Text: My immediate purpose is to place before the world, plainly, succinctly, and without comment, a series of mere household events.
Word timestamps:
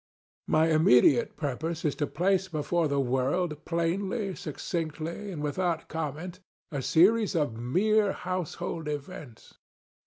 My 0.47 0.69
immediate 0.69 1.37
purpose 1.37 1.85
is 1.85 1.93
to 1.97 2.07
place 2.07 2.47
before 2.47 2.87
the 2.87 2.99
world, 2.99 3.63
plainly, 3.65 4.33
succinctly, 4.33 5.31
and 5.31 5.43
without 5.43 5.89
comment, 5.89 6.39
a 6.71 6.81
series 6.81 7.35
of 7.35 7.55
mere 7.59 8.11
household 8.11 8.87
events. 8.87 9.59